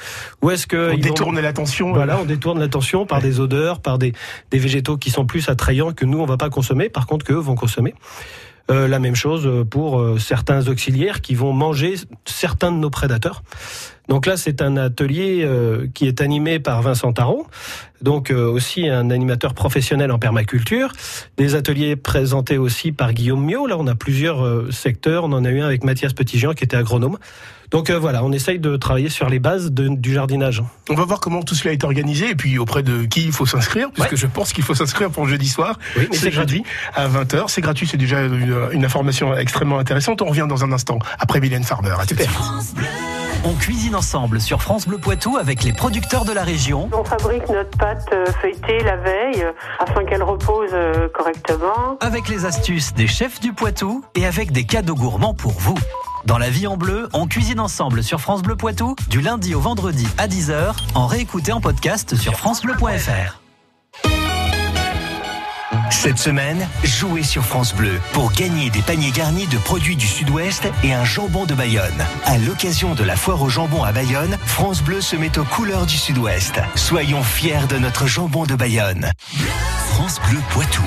ou 0.43 0.51
est-ce 0.51 0.67
que 0.69 0.93
On 0.93 0.99
détourne 0.99 1.41
l'attention. 1.41 1.93
voilà, 1.93 2.19
on 2.21 2.25
détourne 2.25 2.61
l'attention 2.61 3.05
par 3.05 3.21
des 3.21 3.41
odeurs, 3.41 3.81
par 3.81 3.99
des, 3.99 4.13
des 4.51 4.59
végétaux 4.59 4.97
qui 4.97 5.11
sont 5.11 5.27
plus 5.27 5.49
attrayants 5.49 5.93
que 5.93 6.05
nous 6.05 6.21
on 6.21 6.27
va 6.27 6.37
pas 6.37 6.51
consommer, 6.51 6.89
par 6.89 7.07
contre 7.07 7.25
qu'eux 7.25 7.35
vont 7.35 7.55
consommer. 7.57 7.95
Euh, 8.71 8.87
la 8.87 8.99
même 8.99 9.17
chose 9.17 9.67
pour 9.69 10.01
euh, 10.01 10.19
certains 10.19 10.69
auxiliaires 10.69 11.21
qui 11.21 11.35
vont 11.35 11.53
manger 11.53 11.95
certains 12.25 12.71
de 12.71 12.77
nos 12.77 12.91
prédateurs. 12.91 13.43
Donc 14.09 14.27
là, 14.27 14.37
c'est 14.37 14.63
un 14.63 14.77
atelier 14.77 15.43
euh, 15.45 15.87
qui 15.95 16.07
est 16.07 16.21
animé 16.21 16.59
par 16.59 16.83
Vincent 16.83 17.13
Taron, 17.13 17.45
donc 18.01 18.31
euh, 18.31 18.51
aussi 18.51 18.89
un 18.89 19.11
animateur 19.11 19.55
professionnel 19.55 20.11
en 20.11 20.19
permaculture. 20.19 20.93
Des 21.37 21.55
ateliers 21.55 21.95
présentés 21.95 22.59
aussi 22.59 22.91
par 22.91 23.13
Guillaume 23.13 23.45
Miot. 23.45 23.67
Là, 23.67 23.77
on 23.79 23.87
a 23.87 23.95
plusieurs 23.95 24.45
euh, 24.45 24.71
secteurs. 24.71 25.25
On 25.25 25.33
en 25.33 25.45
a 25.45 25.51
eu 25.51 25.61
un 25.61 25.67
avec 25.67 25.85
Mathias 25.85 26.13
Petitjean 26.13 26.55
qui 26.55 26.65
était 26.65 26.77
agronome. 26.77 27.17
Donc 27.73 27.89
euh, 27.91 27.99
voilà, 27.99 28.23
on 28.23 28.33
essaye 28.33 28.59
de 28.59 28.77
travailler 28.77 29.09
sur 29.09 29.29
les 29.29 29.39
bases 29.39 29.73
de- 29.73 29.89
du 29.89 30.13
jardinage. 30.13 30.63
On 30.91 30.95
va 30.95 31.05
voir 31.05 31.21
comment 31.21 31.43
tout 31.43 31.55
cela 31.55 31.73
est 31.73 31.85
organisé 31.85 32.31
et 32.31 32.35
puis 32.35 32.59
auprès 32.59 32.83
de 32.83 33.05
qui 33.05 33.25
il 33.25 33.33
faut 33.33 33.47
s'inscrire, 33.47 33.91
puisque 33.93 34.13
Ouais. 34.13 34.17
je 34.19 34.27
pense 34.27 34.53
qu'il 34.53 34.63
faut 34.65 34.75
s'inscrire 34.75 35.11
pour 35.11 35.27
jeudi 35.27 35.49
soir. 35.49 35.79
Oui, 35.97 36.07
mais 36.11 36.17
c'est 36.17 36.31
gratuit 36.31 36.63
à 36.95 37.09
20h. 37.09 37.45
C'est 37.49 37.63
gratuit, 37.63 37.87
c'est 37.87 37.97
déjà 37.97 38.21
une, 38.23 38.69
une 38.73 38.85
information 38.85 39.35
extrêmement 39.37 39.79
intéressante. 39.79 40.21
On 40.23 40.27
revient 40.27 40.47
dans 40.49 40.65
un 40.65 40.73
instant 40.73 40.99
après 41.19 41.41
Mylène 41.41 41.65
Farmer. 41.65 41.95
À 41.99 42.05
tout 42.07 42.15
de 42.15 42.21
suite. 42.21 42.31
On 43.45 43.55
cuisine 43.55 43.97
ensemble 43.97 44.41
sur 44.41 44.63
France 44.63 44.87
Bleu 44.87 44.99
Poitou 44.99 45.37
avec 45.37 45.65
les 45.65 45.73
producteurs 45.73 46.25
de 46.25 46.33
la 46.33 46.45
région. 46.45 46.89
On 46.93 47.03
fabrique 47.03 47.49
notre 47.49 47.77
pâte 47.77 48.07
euh, 48.13 48.27
feuilletée 48.41 48.85
la 48.85 48.97
veille 48.99 49.43
euh, 49.43 49.51
afin 49.81 50.05
qu'elle 50.05 50.23
repose 50.23 50.71
correctement. 51.13 51.97
avec 52.01 52.29
les 52.29 52.45
astuces 52.45 52.95
des 52.95 53.09
chefs 53.09 53.41
du 53.41 53.53
Poitou 53.53 54.05
et 54.15 54.27
avec 54.27 54.53
des 54.53 54.65
cadeaux 54.65 54.95
gourmands 54.95 55.35
pour 55.35 55.53
vous. 55.53 55.77
Dans 56.25 56.39
la 56.39 56.51
vie 56.51 56.67
en 56.67 56.77
bleu, 56.77 57.09
on 57.13 57.27
cuisine 57.27 57.59
ensemble 57.59 58.05
sur 58.05 58.21
France 58.21 58.43
Bleu 58.43 58.55
Poitou 58.55 58.95
du 59.09 59.21
lundi 59.21 59.55
au 59.55 59.61
vendredi 59.61 60.07
à 60.19 60.29
10h 60.29 60.75
en 60.95 61.07
réécouté 61.07 61.53
en 61.53 61.61
podcast 61.61 62.15
sur 62.15 62.37
francebleu.fr. 62.37 63.41
Cette 65.91 66.19
semaine, 66.19 66.67
jouez 66.85 67.23
sur 67.23 67.45
France 67.45 67.75
Bleu 67.75 68.01
pour 68.13 68.33
gagner 68.33 68.71
des 68.71 68.83
paniers 68.83 69.11
garnis 69.11 69.47
de 69.47 69.59
produits 69.59 69.97
du 69.97 70.07
Sud-Ouest 70.07 70.69
et 70.83 70.93
un 70.93 71.05
jambon 71.05 71.45
de 71.45 71.55
Bayonne. 71.55 72.05
À 72.25 72.39
l'occasion 72.39 72.95
de 72.95 73.05
la 73.05 73.17
foire 73.17 73.43
au 73.43 73.49
jambon 73.49 73.83
à 73.83 73.93
Bayonne, 73.93 74.37
France 74.47 74.83
Bleu 74.83 75.01
se 75.01 75.17
met 75.17 75.39
aux 75.39 75.45
couleurs 75.45 75.87
du 75.87 75.97
Sud-Ouest. 75.97 76.61
Soyons 76.77 77.23
fiers 77.23 77.67
de 77.69 77.79
notre 77.79 78.07
jambon 78.07 78.45
de 78.45 78.55
Bayonne. 78.55 79.11
France 79.91 80.21
Bleu 80.29 80.41
Poitou. 80.51 80.83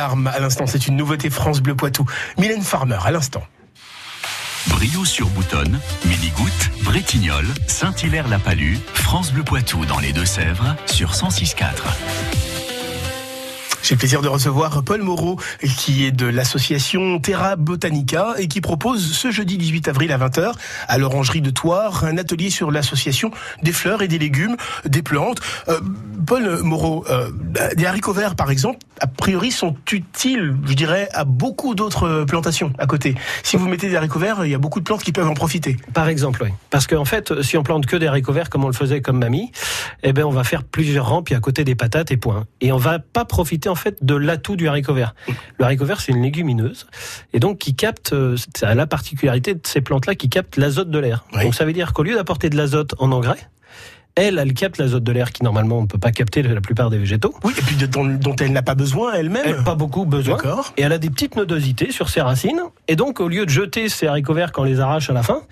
À 0.00 0.38
l'instant, 0.40 0.66
c'est 0.66 0.86
une 0.86 0.96
nouveauté 0.96 1.30
France 1.30 1.60
Bleu 1.60 1.74
Poitou. 1.74 2.04
Mylène 2.38 2.62
Farmer 2.62 2.98
à 3.04 3.10
l'instant. 3.10 3.42
Rio-sur-Boutonne, 4.72 5.78
Minigoutte, 6.06 6.70
Bretignolles, 6.82 7.52
Saint-Hilaire-la-Palue, 7.66 8.76
France 8.94 9.32
Bleu 9.32 9.42
Poitou 9.42 9.84
dans 9.86 9.98
les 9.98 10.12
Deux-Sèvres 10.12 10.76
sur 10.86 11.12
106.4. 11.12 12.49
J'ai 13.82 13.94
le 13.94 13.98
plaisir 13.98 14.22
de 14.22 14.28
recevoir 14.28 14.82
Paul 14.84 15.02
Moreau, 15.02 15.38
qui 15.78 16.04
est 16.04 16.10
de 16.10 16.26
l'association 16.26 17.18
Terra 17.18 17.56
Botanica 17.56 18.34
et 18.38 18.48
qui 18.48 18.60
propose 18.60 19.12
ce 19.12 19.30
jeudi 19.30 19.58
18 19.58 19.88
avril 19.88 20.12
à 20.12 20.18
20h 20.18 20.52
à 20.88 20.98
l'orangerie 20.98 21.40
de 21.40 21.50
Thouars 21.50 22.04
un 22.04 22.18
atelier 22.18 22.50
sur 22.50 22.70
l'association 22.70 23.30
des 23.62 23.72
fleurs 23.72 24.02
et 24.02 24.08
des 24.08 24.18
légumes, 24.18 24.56
des 24.84 25.02
plantes. 25.02 25.40
Euh, 25.68 25.80
Paul 26.26 26.62
Moreau, 26.62 27.04
euh, 27.10 27.30
des 27.74 27.86
haricots 27.86 28.12
verts 28.12 28.36
par 28.36 28.50
exemple, 28.50 28.78
a 29.00 29.06
priori 29.06 29.50
sont 29.50 29.74
utiles, 29.90 30.56
je 30.66 30.74
dirais, 30.74 31.08
à 31.12 31.24
beaucoup 31.24 31.74
d'autres 31.74 32.24
plantations 32.24 32.72
à 32.78 32.86
côté. 32.86 33.14
Si 33.42 33.56
vous 33.56 33.68
mettez 33.68 33.88
des 33.88 33.96
haricots 33.96 34.18
verts, 34.18 34.44
il 34.44 34.50
y 34.50 34.54
a 34.54 34.58
beaucoup 34.58 34.80
de 34.80 34.84
plantes 34.84 35.02
qui 35.02 35.12
peuvent 35.12 35.28
en 35.28 35.34
profiter. 35.34 35.76
Par 35.94 36.08
exemple, 36.08 36.42
oui. 36.44 36.50
Parce 36.68 36.86
qu'en 36.86 37.04
fait, 37.04 37.42
si 37.42 37.56
on 37.56 37.62
plante 37.62 37.86
que 37.86 37.96
des 37.96 38.06
haricots 38.06 38.32
verts 38.32 38.50
comme 38.50 38.64
on 38.64 38.68
le 38.68 38.74
faisait 38.74 39.00
comme 39.00 39.18
mamie, 39.18 39.50
eh 40.02 40.12
ben 40.12 40.24
on 40.24 40.30
va 40.30 40.44
faire 40.44 40.64
plusieurs 40.64 41.00
puis 41.24 41.34
à 41.34 41.40
côté 41.40 41.64
des 41.64 41.74
patates 41.74 42.10
et 42.10 42.16
point. 42.16 42.46
Et 42.60 42.72
on 42.72 42.76
va 42.76 42.98
pas 42.98 43.24
profiter 43.24 43.68
en 43.70 43.74
fait 43.74 44.04
de 44.04 44.14
l'atout 44.14 44.56
du 44.56 44.68
haricot 44.68 44.94
vert. 44.94 45.14
Le 45.58 45.64
haricot 45.64 45.84
vert, 45.84 46.00
c'est 46.00 46.12
une 46.12 46.22
légumineuse 46.22 46.86
et 47.32 47.40
donc 47.40 47.58
qui 47.58 47.74
capte, 47.74 48.12
euh, 48.12 48.36
ça 48.56 48.68
a 48.68 48.74
la 48.74 48.86
particularité 48.86 49.54
de 49.54 49.60
ces 49.64 49.80
plantes-là 49.80 50.14
qui 50.14 50.28
captent 50.28 50.56
l'azote 50.56 50.90
de 50.90 50.98
l'air. 50.98 51.24
Oui. 51.34 51.44
Donc 51.44 51.54
ça 51.54 51.64
veut 51.64 51.72
dire 51.72 51.92
qu'au 51.92 52.02
lieu 52.02 52.14
d'apporter 52.14 52.50
de 52.50 52.56
l'azote 52.56 52.94
en 52.98 53.12
engrais, 53.12 53.48
elle, 54.16 54.38
elle 54.38 54.52
capte 54.54 54.78
l'azote 54.78 55.04
de 55.04 55.12
l'air 55.12 55.32
qui 55.32 55.42
normalement 55.42 55.78
on 55.78 55.82
ne 55.82 55.86
peut 55.86 55.98
pas 55.98 56.10
capter 56.12 56.42
la 56.42 56.60
plupart 56.60 56.90
des 56.90 56.98
végétaux. 56.98 57.34
Oui, 57.44 57.52
et 57.58 57.62
puis 57.62 57.76
de- 57.76 57.86
dont, 57.86 58.04
dont 58.04 58.36
elle 58.36 58.52
n'a 58.52 58.62
pas 58.62 58.74
besoin 58.74 59.12
elle-même. 59.14 59.42
Elle 59.46 59.56
n'a 59.56 59.62
pas 59.62 59.74
beaucoup 59.74 60.04
besoin. 60.04 60.36
D'accord. 60.36 60.72
Et 60.76 60.82
elle 60.82 60.92
a 60.92 60.98
des 60.98 61.10
petites 61.10 61.36
nodosités 61.36 61.92
sur 61.92 62.08
ses 62.08 62.20
racines. 62.20 62.60
Et 62.88 62.96
donc, 62.96 63.20
au 63.20 63.28
lieu 63.28 63.44
de 63.46 63.50
jeter 63.50 63.88
ces 63.88 64.06
haricots 64.06 64.34
verts 64.34 64.52
quand 64.52 64.62
on 64.62 64.64
les 64.66 64.80
arrache 64.80 65.10
à 65.10 65.12
la 65.12 65.22
fin, 65.22 65.42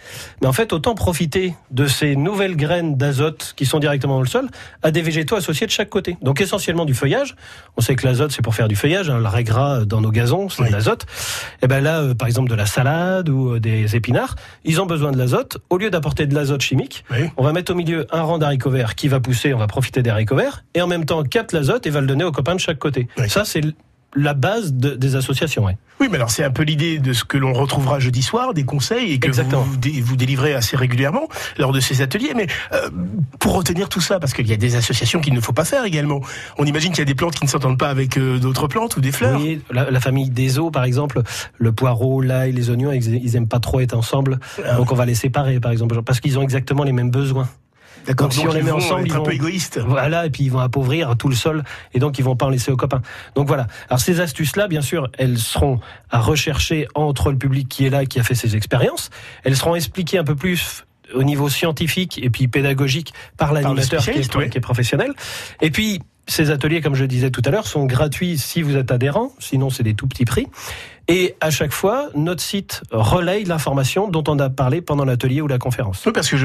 mais 0.43 0.49
en 0.49 0.53
fait, 0.53 0.73
autant 0.73 0.95
profiter 0.95 1.55
de 1.71 1.87
ces 1.87 2.17
nouvelles 2.17 2.57
graines 2.57 2.97
d'azote 2.97 3.55
qui 3.57 3.65
sont 3.67 3.79
directement 3.79 4.15
dans 4.17 4.23
le 4.23 4.27
sol 4.29 4.49
à 4.83 4.91
des 4.91 5.03
végétaux 5.03 5.37
associés 5.37 5.67
de 5.67 5.73
chaque 5.73 5.89
côté. 5.91 6.17
Donc, 6.23 6.41
essentiellement 6.41 6.85
du 6.85 6.95
feuillage. 6.95 7.37
On 7.77 7.81
sait 7.81 7.95
que 7.97 8.07
l'azote, 8.07 8.33
c'est 8.33 8.43
pour 8.43 8.55
faire 8.55 8.69
du 8.69 8.77
feuillage. 8.77 9.09
Hein. 9.11 9.19
Le 9.19 9.29
raie 9.29 9.45
gras 9.45 9.85
dans 9.85 10.01
nos 10.01 10.11
gazons, 10.11 10.49
c'est 10.49 10.63
Oui. 10.63 10.69
de 10.69 10.73
l'azote. 10.75 11.07
Et 11.63 11.67
ben 11.69 11.81
là, 11.83 12.01
euh, 12.01 12.15
par 12.15 12.27
exemple, 12.29 12.51
de 12.51 12.55
la 12.55 12.67
salade 12.67 13.29
ou 13.29 13.55
euh, 13.55 13.61
des 13.61 13.95
épinards, 13.97 14.35
ils 14.65 14.81
ont 14.81 14.87
besoin 14.87 15.13
de 15.13 15.19
l'azote. 15.19 15.59
Au 15.71 15.79
lieu 15.79 15.91
d'apporter 15.91 16.27
de 16.27 16.35
l'azote 16.35 16.61
chimique, 16.63 17.05
Oui. 17.11 17.31
on 17.37 17.43
va 17.45 17.53
mettre 17.53 17.73
au 17.73 17.75
milieu 17.75 18.07
un 18.11 18.23
rang 18.23 18.39
d'haricots 18.49 18.71
verts 18.71 18.95
qui 18.95 19.09
va 19.09 19.21
pousser, 19.21 19.53
on 19.53 19.59
va 19.59 19.67
profiter 19.67 20.03
des 20.03 20.11
haricots 20.11 20.37
verts, 20.37 20.65
et 20.75 20.81
en 20.81 20.87
même 20.87 21.05
temps 21.05 21.23
capte 21.23 21.53
l'azote 21.53 21.87
et 21.87 21.91
va 21.91 22.01
le 22.01 22.07
donner 22.07 22.25
aux 22.25 22.33
copains 22.33 22.55
de 22.55 22.61
chaque 22.61 22.79
côté. 22.79 23.09
Oui. 23.19 23.29
Ça, 23.29 23.45
c'est 23.45 23.61
la 24.17 24.33
base 24.33 24.73
de- 24.73 24.95
des 24.97 25.17
associations. 25.17 25.67
Ouais. 25.67 25.77
Oui, 26.01 26.09
mais 26.11 26.17
alors 26.17 26.31
c'est 26.31 26.43
un 26.43 26.51
peu 26.51 26.63
l'idée 26.63 26.99
de 26.99 27.13
ce 27.13 27.25
que 27.25 27.37
l'on 27.37 27.53
retrouvera 27.53 27.99
jeudi 27.99 28.23
soir, 28.23 28.55
des 28.55 28.65
conseils 28.65 29.13
et 29.13 29.19
que 29.19 29.27
Exactement. 29.27 29.61
vous, 29.61 29.77
dé- 29.77 30.01
vous 30.01 30.17
délivrez 30.17 30.55
assez 30.55 30.79
régulièrement 30.79 31.29
lors 31.59 31.73
de 31.73 31.81
ces 31.81 32.01
ateliers. 32.01 32.33
Mais 32.35 32.47
euh, 32.73 32.89
pour 33.39 33.55
retenir 33.55 33.91
tout 33.91 34.01
ça, 34.01 34.19
parce 34.19 34.33
qu'il 34.33 34.47
y 34.49 34.53
a 34.55 34.57
des 34.57 34.77
associations 34.77 35.21
qu'il 35.21 35.35
ne 35.35 35.41
faut 35.43 35.53
pas 35.53 35.67
faire 35.67 35.85
également. 35.85 36.23
On 36.57 36.65
imagine 36.65 36.91
qu'il 36.93 37.01
y 37.01 37.03
a 37.03 37.05
des 37.05 37.15
plantes 37.15 37.35
qui 37.35 37.45
ne 37.45 37.51
s'entendent 37.51 37.79
pas 37.79 37.91
avec 37.91 38.17
euh, 38.17 38.39
d'autres 38.39 38.67
plantes 38.67 38.97
ou 38.97 39.03
des 39.03 39.13
fleurs. 39.13 39.39
Oui, 39.39 39.61
la, 39.71 39.91
la 39.91 40.01
famille 40.01 40.31
des 40.31 40.59
eaux, 40.59 40.71
par 40.71 40.85
exemple, 40.85 41.21
le 41.59 41.73
poireau, 41.73 42.23
l'ail, 42.23 42.53
les 42.53 42.71
oignons, 42.71 42.93
ils, 42.93 43.15
ils 43.23 43.37
aiment 43.37 43.49
pas 43.49 43.61
trop 43.61 43.81
être 43.81 43.95
ensemble. 43.95 44.41
Ah. 44.67 44.77
Donc 44.77 44.91
on 44.91 44.95
va 44.95 45.05
les 45.05 45.15
séparer, 45.15 45.61
par 45.61 45.71
exemple, 45.71 46.01
parce 46.03 46.21
qu'ils 46.21 46.39
ont 46.39 46.43
exactement 46.43 46.83
les 46.85 46.93
mêmes 46.93 47.11
besoins. 47.11 47.47
D'accord. 48.09 48.29
Donc, 48.29 48.33
si 48.35 48.47
on 48.49 48.53
les 48.53 48.59
ils 48.61 48.65
met 48.65 48.71
ensemble, 48.73 49.07
ils 49.07 49.13
un 49.13 49.19
vont- 49.19 49.23
peu 49.23 49.33
égoïstes. 49.33 49.79
Voilà, 49.79 50.27
et 50.27 50.31
puis 50.31 50.43
ils 50.45 50.51
vont 50.51 50.59
appauvrir 50.59 51.17
tout 51.17 51.29
le 51.29 51.35
sol, 51.37 51.63
et 51.95 51.99
donc 52.01 52.19
ils 52.19 52.25
vont 52.25 52.35
pas 52.35 52.47
en 52.47 52.49
laisser 52.49 52.73
aux 52.73 52.77
copains. 52.77 53.03
Donc 53.37 53.47
voilà. 53.47 53.67
Alors 53.89 54.01
ces 54.01 54.21
astuces-là, 54.21 54.67
bien 54.67 54.81
sûr, 54.83 55.09
elles 55.19 55.39
seront 55.39 55.79
à 56.11 56.19
rechercher 56.21 56.89
entre 56.95 57.31
le 57.31 57.39
public 57.39 57.69
qui 57.69 57.87
est 57.87 57.91
là, 57.91 58.05
qui 58.07 58.19
a 58.19 58.23
fait 58.25 58.35
ses 58.35 58.57
expériences. 58.57 59.11
Elles 59.45 59.57
seront 59.57 59.75
expliquées 59.77 60.19
un 60.19 60.25
peu 60.25 60.35
plus 60.35 60.85
au 61.15 61.23
niveau 61.23 61.49
scientifique 61.49 62.19
et 62.23 62.29
puis 62.31 62.49
pédagogique 62.49 63.13
par 63.37 63.53
l'animateur 63.53 64.03
qui, 64.03 64.51
qui 64.51 64.59
est 64.59 64.61
professionnel. 64.61 65.13
Et 65.61 65.71
puis 65.71 66.01
ces 66.27 66.51
ateliers, 66.51 66.83
comme 66.83 66.95
je 66.95 67.03
le 67.03 67.09
disais 67.09 67.31
tout 67.31 67.41
à 67.47 67.51
l'heure, 67.51 67.67
sont 67.67 67.87
gratuits 67.87 68.37
si 68.37 68.61
vous 68.61 68.77
êtes 68.77 68.91
adhérent, 68.91 69.33
sinon 69.39 69.71
c'est 69.71 69.83
des 69.83 69.95
tout 69.95 70.07
petits 70.07 70.27
prix. 70.27 70.47
Et 71.11 71.37
à 71.41 71.51
chaque 71.51 71.73
fois, 71.73 72.09
notre 72.15 72.43
site 72.43 72.83
relaye 72.91 73.45
l'information 73.45 74.09
dont 74.09 74.25
on 74.29 74.39
a 74.39 74.51
parlé 74.51 74.83
pendant 74.83 75.07
l'atelier 75.07 75.41
ou 75.41 75.47
la 75.47 75.57
conférence. 75.59 76.05
Oui, 76.05 76.13
parce 76.13 76.29
que 76.29 76.37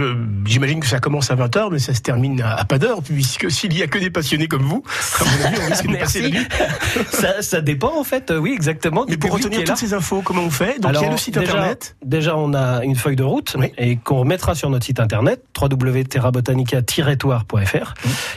j'imagine 0.46 0.80
que 0.80 0.88
ça 0.88 1.00
commence 1.00 1.32
à 1.32 1.36
20h, 1.36 1.68
mais 1.72 1.80
ça 1.80 1.94
se 1.94 2.00
termine 2.00 2.40
à, 2.42 2.54
à 2.56 2.64
pas 2.64 2.80
d'heure, 2.80 3.02
puisque 3.04 3.52
s'il 3.52 3.78
y 3.78 3.84
a 3.84 3.88
que 3.88 3.98
des 3.98 4.10
passionnés 4.10 4.48
comme 4.48 4.64
vous, 4.64 4.82
à 5.20 5.24
mon 5.26 5.32
avis, 5.46 5.58
on 5.66 5.70
risque 5.70 5.86
de 5.88 5.98
passer 5.98 6.22
la 6.22 6.30
nuit. 6.30 6.48
ça, 7.12 7.42
ça 7.42 7.60
dépend 7.60 8.00
en 8.00 8.06
fait, 8.06 8.32
oui 8.32 8.54
exactement. 8.54 9.04
Mais 9.08 9.18
pour 9.18 9.34
retenir 9.34 9.66
toutes 9.66 9.76
ces 9.76 9.94
infos, 9.94 10.22
comment 10.24 10.44
on 10.44 10.50
fait? 10.50 10.80
Donc 10.80 10.94
il 10.96 11.02
y 11.02 11.06
a 11.06 11.12
le 11.12 11.18
site 11.18 11.38
déjà, 11.38 11.52
internet. 11.52 11.98
Déjà, 12.06 12.38
on 12.38 12.54
a 12.54 12.86
une 12.86 12.96
feuille 12.96 13.18
de 13.18 13.24
route 13.24 13.58
Oui. 13.60 13.74
et 13.78 13.98
qu'on 13.98 14.20
remettra 14.20 14.56
sur 14.56 14.70
notre 14.70 14.86
site 14.86 15.02
internet 15.02 15.44
www.terrabotanica-toire.fr. 15.60 17.94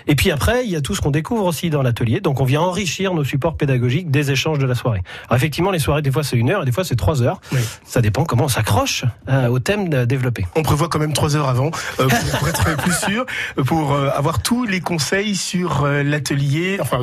Et 0.06 0.14
puis 0.16 0.30
après, 0.32 0.64
il 0.64 0.70
y 0.70 0.76
a 0.76 0.80
tout 0.80 0.94
ce 0.94 1.00
qu'on 1.00 1.10
découvre 1.12 1.44
aussi 1.44 1.70
dans 1.70 1.82
l'atelier. 1.82 2.20
Donc, 2.20 2.40
on 2.40 2.44
vient 2.44 2.60
enrichir 2.62 3.14
nos 3.14 3.24
supports 3.24 3.56
pédagogiques 3.56 4.10
des 4.10 4.30
échanges 4.32 4.58
de 4.58 4.66
la 4.66 4.74
soirée. 4.74 5.02
Alors, 5.28 5.36
effectivement, 5.36 5.70
les 5.70 5.78
soirées, 5.78 6.02
des 6.02 6.10
fois, 6.16 6.24
c'est 6.24 6.36
une 6.36 6.50
heure 6.50 6.62
et 6.62 6.64
des 6.64 6.72
fois, 6.72 6.84
c'est 6.84 6.96
trois 6.96 7.22
heures. 7.22 7.40
Oui. 7.52 7.60
Ça 7.84 8.00
dépend 8.00 8.24
comment 8.24 8.44
on 8.44 8.48
s'accroche 8.48 9.04
euh, 9.28 9.48
au 9.48 9.58
thème 9.58 9.88
de- 9.88 10.04
développé. 10.04 10.46
On 10.56 10.62
prévoit 10.62 10.88
quand 10.88 10.98
même 10.98 11.12
trois 11.12 11.36
heures 11.36 11.48
avant 11.48 11.70
euh, 12.00 12.08
pour, 12.08 12.38
pour 12.38 12.48
être 12.48 12.76
plus 12.78 12.94
sûr, 12.94 13.26
pour 13.66 13.92
euh, 13.92 14.08
avoir 14.14 14.40
tous 14.42 14.64
les 14.64 14.80
conseils 14.80 15.36
sur 15.36 15.84
euh, 15.84 16.02
l'atelier, 16.02 16.78
enfin 16.80 16.98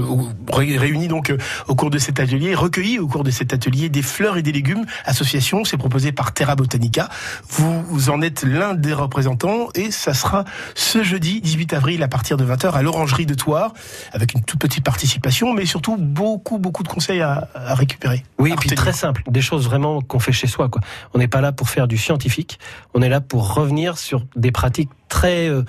réunis 0.52 1.08
donc 1.08 1.30
euh, 1.30 1.38
au 1.68 1.76
cours 1.76 1.90
de 1.90 1.98
cet 2.00 2.20
atelier, 2.20 2.56
recueillis 2.56 3.00
au 3.00 3.08
cours 3.08 3.24
de 3.24 3.32
cet 3.32 3.54
atelier 3.54 3.90
des 3.90 4.02
fleurs 4.02 4.38
et 4.38 4.42
des 4.42 4.52
légumes 4.52 4.86
association. 5.06 5.64
C'est 5.66 5.78
proposé 5.78 6.12
par 6.12 6.34
Terra 6.34 6.56
Botanica. 6.56 7.10
Vous, 7.50 7.84
vous 7.84 8.10
en 8.10 8.22
êtes 8.22 8.44
l'un 8.44 8.74
des 8.74 8.94
représentants 8.94 9.68
et 9.76 9.92
ça 9.92 10.14
sera 10.14 10.44
ce 10.76 11.04
jeudi 11.04 11.42
18 11.42 11.74
avril 11.74 12.04
à 12.04 12.08
partir 12.08 12.38
de 12.38 12.46
20h 12.46 12.72
à 12.72 12.82
l'Orangerie 12.82 13.26
de 13.26 13.34
Thouars 13.34 13.74
avec 14.14 14.34
une 14.34 14.44
toute 14.44 14.60
petite 14.60 14.84
participation, 14.84 15.54
mais 15.54 15.66
surtout 15.66 15.98
beaucoup 15.98 16.58
beaucoup 16.58 16.84
de 16.84 16.88
conseils 16.88 17.22
à, 17.22 17.48
à 17.54 17.76
récupérer. 17.76 18.24
Oui, 18.40 18.52
et 18.52 18.56
puis 18.56 18.70
très 18.76 18.94
des 19.28 19.42
choses 19.42 19.66
vraiment 19.66 20.02
qu'on 20.02 20.20
fait 20.20 20.32
chez 20.32 20.48
soi. 20.48 20.70
Quoi. 20.70 20.82
On 21.14 21.20
n'est 21.20 21.28
pas 21.28 21.42
là 21.42 21.52
pour 21.52 21.70
faire 21.70 21.88
du 21.88 21.98
scientifique, 21.98 22.60
on 22.94 23.02
est 23.02 23.10
là 23.10 23.22
pour 23.22 23.54
revenir 23.56 23.98
sur 23.98 24.24
des 24.36 24.52
pratiques 24.52 24.90
très 25.10 25.48
euh, 25.50 25.64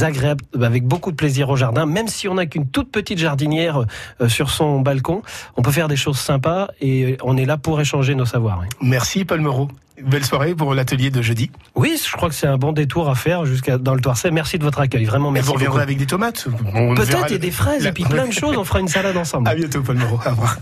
agréables, 0.00 0.44
avec 0.60 0.84
beaucoup 0.84 1.10
de 1.10 1.16
plaisir 1.16 1.50
au 1.50 1.56
jardin. 1.56 1.86
Même 1.86 2.08
si 2.08 2.26
on 2.28 2.34
n'a 2.34 2.46
qu'une 2.46 2.68
toute 2.68 2.90
petite 2.90 3.18
jardinière 3.18 3.84
euh, 4.20 4.28
sur 4.28 4.50
son 4.50 4.80
balcon, 4.80 5.22
on 5.56 5.62
peut 5.62 5.70
faire 5.72 5.88
des 5.88 5.96
choses 5.96 6.18
sympas 6.18 6.68
et 6.80 7.16
on 7.22 7.36
est 7.36 7.44
là 7.46 7.56
pour 7.58 7.80
échanger 7.80 8.14
nos 8.14 8.24
savoirs. 8.26 8.58
oui. 8.62 8.66
Merci 8.80 9.24
Paul 9.24 9.40
Moreau. 9.40 9.68
Belle 10.00 10.24
soirée 10.24 10.54
pour 10.54 10.74
l'atelier 10.74 11.10
de 11.10 11.20
jeudi. 11.22 11.50
Oui, 11.74 12.00
je 12.00 12.12
crois 12.16 12.28
que 12.28 12.34
c'est 12.36 12.46
un 12.46 12.56
bon 12.56 12.70
détour 12.70 13.08
à 13.10 13.16
faire 13.16 13.44
jusqu'à 13.46 13.78
dans 13.78 13.96
le 13.96 14.00
Toircet. 14.00 14.30
Merci 14.30 14.56
de 14.56 14.62
votre 14.62 14.78
accueil, 14.78 15.04
vraiment 15.04 15.30
Et 15.30 15.32
merci 15.32 15.48
vous 15.48 15.54
reviendrez 15.54 15.82
avec 15.82 15.98
des 15.98 16.06
tomates 16.06 16.46
Peut-être 16.94 17.32
et 17.32 17.38
des 17.38 17.50
fraises 17.50 17.82
la- 17.82 17.90
et 17.90 17.92
puis 17.92 18.04
plein 18.04 18.26
de 18.28 18.32
choses. 18.42 18.56
On 18.56 18.62
fera 18.62 18.78
une 18.78 18.86
salade 18.86 19.16
ensemble. 19.16 19.48
À 19.48 19.56
bientôt, 19.56 19.82
Paul 19.82 19.96
Moreau. 19.96 20.20
Au 20.24 20.30
revoir. 20.30 20.56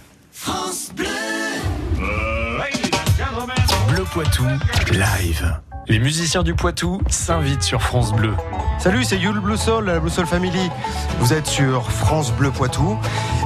Poitou, 4.17 4.47
live. 4.93 5.61
Les 5.89 5.99
musiciens 5.99 6.43
du 6.43 6.55
Poitou 6.55 7.03
s'invitent 7.07 7.63
sur 7.63 7.83
France 7.83 8.15
Bleu. 8.15 8.33
Salut, 8.79 9.05
c'est 9.05 9.19
Yule 9.19 9.41
Blue 9.41 9.59
Soul, 9.59 9.85
la 9.85 10.01
Blue 10.01 10.09
Soul 10.09 10.25
Family. 10.25 10.71
Vous 11.19 11.35
êtes 11.35 11.47
sur 11.47 11.93
France 11.93 12.33
Bleu 12.33 12.51
Poitou 12.51 12.97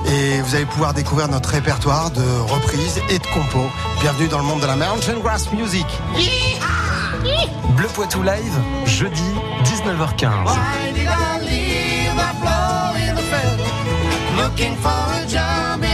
et 0.07 0.41
vous 0.41 0.55
allez 0.55 0.67
pouvoir 0.67 0.95
découvrir 0.95 1.27
notre 1.27 1.49
répertoire 1.49 2.13
de 2.13 2.23
reprises 2.53 3.01
et 3.11 3.19
de 3.19 3.27
compos. 3.35 3.69
Bienvenue 4.01 4.29
dans 4.29 4.39
le 4.39 4.45
monde 4.45 4.61
de 4.61 4.67
la 4.67 4.77
Mountain 4.77 5.19
Grass 5.19 5.51
Music. 5.51 5.87
Bleu 7.77 7.89
Poitou 7.93 8.23
Live, 8.23 8.57
jeudi 8.87 9.25
19h15. 9.65 10.45
France 14.81 15.90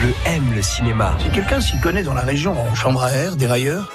Bleu 0.00 0.14
aime 0.24 0.54
le 0.54 0.62
cinéma. 0.62 1.14
Si 1.20 1.28
quelqu'un 1.28 1.60
s'y 1.60 1.78
connaît 1.78 2.02
dans 2.02 2.14
la 2.14 2.22
région 2.22 2.58
en 2.58 2.74
chambre 2.74 3.02
à 3.02 3.12
air, 3.12 3.36
dérailleur, 3.36 3.92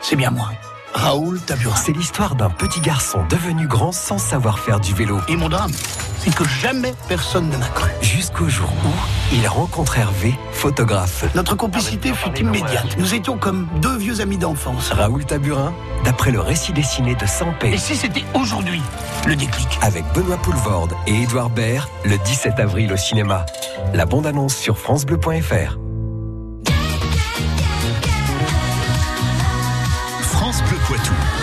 c'est 0.00 0.14
bien 0.14 0.30
moi. 0.30 0.52
Raoul 0.94 1.40
Taburin. 1.40 1.76
C'est 1.76 1.92
l'histoire 1.92 2.34
d'un 2.34 2.50
petit 2.50 2.80
garçon 2.80 3.20
devenu 3.28 3.66
grand 3.66 3.92
sans 3.92 4.18
savoir 4.18 4.58
faire 4.58 4.80
du 4.80 4.92
vélo. 4.94 5.18
Et 5.28 5.36
mon 5.36 5.48
drame, 5.48 5.70
c'est 6.18 6.34
que 6.34 6.44
jamais 6.44 6.94
personne 7.08 7.48
ne 7.48 7.56
m'a 7.56 7.68
cru. 7.68 7.90
Jusqu'au 8.02 8.48
jour 8.48 8.68
où 8.84 9.34
il 9.34 9.46
rencontre 9.46 9.98
Hervé, 9.98 10.34
photographe. 10.52 11.24
Notre 11.34 11.54
complicité 11.54 12.12
fut 12.12 12.36
immédiate. 12.38 12.96
Nous 12.98 13.14
étions 13.14 13.38
comme 13.38 13.68
deux 13.80 13.96
vieux 13.96 14.20
amis 14.20 14.36
d'enfance. 14.38 14.90
Raoul 14.90 15.24
Taburin, 15.24 15.72
d'après 16.04 16.32
le 16.32 16.40
récit 16.40 16.72
dessiné 16.72 17.14
de 17.14 17.24
Et 17.24 17.28
Sampé. 17.28 17.78
si 17.78 17.96
c'était 17.96 18.24
aujourd'hui 18.34 18.82
le 19.26 19.36
déclic 19.36 19.78
Avec 19.82 20.04
Benoît 20.14 20.38
Poulvorde 20.38 20.94
et 21.06 21.22
Édouard 21.22 21.50
Baird, 21.50 21.88
le 22.04 22.18
17 22.18 22.58
avril 22.58 22.92
au 22.92 22.96
cinéma. 22.96 23.46
La 23.94 24.06
bande-annonce 24.06 24.56
sur 24.56 24.78
FranceBleu.fr. 24.78 25.78
Poitou. 30.90 31.39